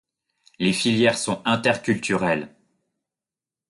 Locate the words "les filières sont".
0.57-1.43